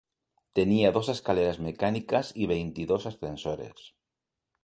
Tenía 0.57 0.91
dos 0.91 1.09
escaleras 1.15 1.59
mecánicas 1.59 2.25
y 2.33 2.47
veintidós 2.47 3.05
ascensores. 3.05 3.77